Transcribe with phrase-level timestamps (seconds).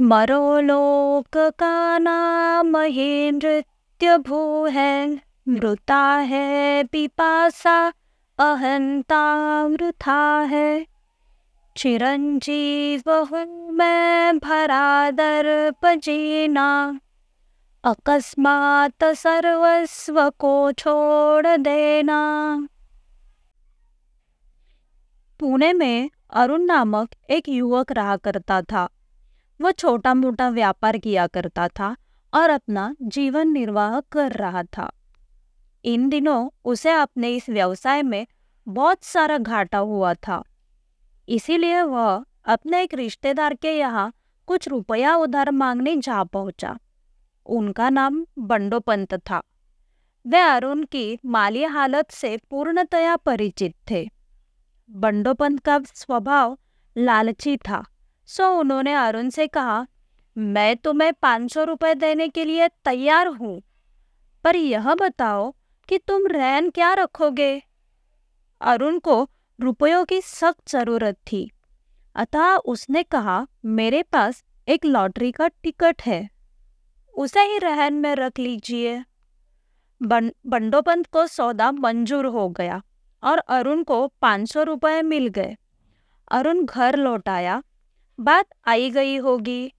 [0.00, 7.92] स्मरो लोक का नाम ही नृत्य भू है मृता है, पिपासा
[8.38, 9.22] अहंता
[9.64, 10.86] वृथा है।
[11.76, 17.00] चिरंजीव हूँ मैं भरा दर्प जीना
[17.84, 22.20] अकस्मात सर्वस्व को छोड़ देना।
[25.40, 28.88] पुणे में अरुण नामक एक युवक रहा करता था।
[29.60, 31.96] वह छोटा मोटा व्यापार किया करता था
[32.34, 34.90] और अपना जीवन निर्वाह कर रहा था।
[35.84, 38.26] इन दिनों उसे अपने इस व्यवसाय में
[38.68, 40.42] बहुत सारा घाटा हुआ था।
[41.28, 44.12] इसीलिए वह अपने एक रिश्तेदार के यहाँ
[44.46, 46.78] कुछ रुपया उधार मांगने जा पहुँचा।
[47.46, 49.42] उनका नाम बंडोपंत था।
[50.26, 54.10] वे अरुण की माली हालत से पूर्णतया परिचित थे।
[54.90, 56.58] बंडोपंत का स्वभाव
[56.96, 57.84] लालची था।
[58.30, 59.86] सो उन्होंने अरुण से कहा,
[60.36, 63.60] मैं तुम्हें पाँच सौ रुपये देने के लिए तैयार हूँ,
[64.44, 65.50] पर यह बताओ
[65.88, 67.62] कि तुम रैन क्या रखोगे?
[68.60, 69.22] अरुण को
[69.58, 71.50] रुपयों की सख्त ज़रूरत थी।
[72.16, 76.28] अतः उसने कहा, मेरे पास एक लॉटरी का टिकट है,
[77.14, 79.02] उसे ही रहन में रख लीजिए।
[80.00, 82.80] बंडोपंत को सौदा मंजूर हो गया
[83.22, 85.56] और अरुण को पाँच सौ रुपये मिल गए।
[86.30, 87.62] अरुण घर लौट आया
[88.20, 89.72] बात आई गई होगी।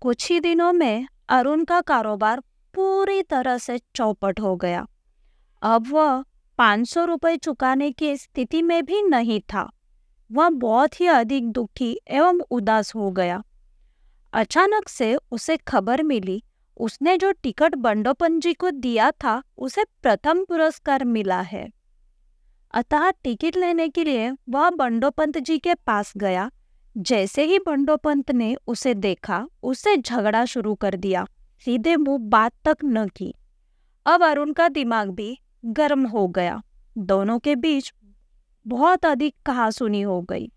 [0.00, 2.40] कुछ ही दिनों में अरुण का कारोबार
[2.74, 4.86] पूरी तरह से चौपट हो गया।
[5.62, 6.24] अब वह
[6.58, 9.70] पाँच सौ रुपये चुकाने की स्थिति में भी नहीं था।
[10.32, 13.42] वह बहुत ही अधिक दुखी एवं उदास हो गया।
[14.32, 16.42] अचानक से उसे खबर मिली,
[16.76, 21.79] उसने जो टिकट बंडोपन जी को दिया था, उसे प्रथम पुरस्कार मिला है।
[22.74, 26.50] अतः टिकट लेने के लिए वह बंडोपंत जी के पास गया।
[26.96, 31.26] जैसे ही बंडोपंत ने उसे देखा, उसे झगड़ा शुरू कर दिया।
[31.64, 33.34] सीधे मुँह बात तक न की।
[34.06, 36.62] अब अरुण का दिमाग भी गर्म हो गया।
[36.98, 37.94] दोनों के बीच
[38.66, 40.52] बहुत अधिक कहासुनी हो गई।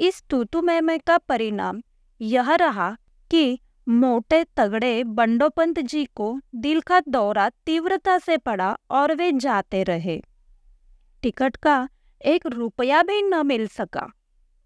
[0.00, 1.82] इस तूतु में का परिणाम
[2.20, 2.96] यह रहा
[3.30, 3.58] कि
[3.88, 10.22] मोटे तगड़े बंडोपंत जी को दिल का दौरा तीव्रता से पड़ा और वे जाते रहे।
[11.22, 11.88] टिकट का
[12.24, 14.06] एक रुपया भी न मिल सका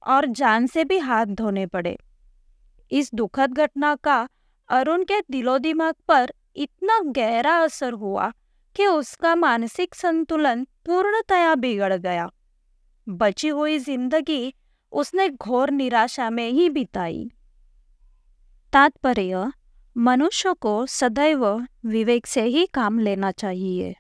[0.03, 1.97] और जान से भी हाथ धोने पड़े।
[2.91, 4.17] इस दुखद घटना का
[4.69, 8.31] अरुण के दिलो दिमाग पर इतना गहरा असर हुआ
[8.77, 12.29] कि उसका मानसिक संतुलन पूर्णतया बिगड़ गया।
[13.07, 14.55] बची हुई ज़िंदगी
[14.93, 17.29] उसने घोर निराशा में ही बिताई।
[18.73, 19.47] तात्पर्य,
[19.97, 21.47] मनुष्य को सदैव
[21.87, 23.95] विवेक से ही काम लेना चाहिए।